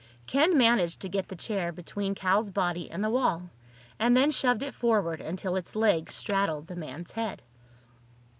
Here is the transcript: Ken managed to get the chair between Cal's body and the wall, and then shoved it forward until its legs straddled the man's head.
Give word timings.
Ken 0.25 0.57
managed 0.57 1.01
to 1.01 1.09
get 1.09 1.27
the 1.27 1.35
chair 1.35 1.71
between 1.71 2.15
Cal's 2.15 2.49
body 2.49 2.89
and 2.89 3.03
the 3.03 3.09
wall, 3.11 3.51
and 3.99 4.17
then 4.17 4.31
shoved 4.31 4.63
it 4.63 4.73
forward 4.73 5.21
until 5.21 5.55
its 5.55 5.75
legs 5.75 6.15
straddled 6.15 6.65
the 6.65 6.75
man's 6.75 7.11
head. 7.11 7.39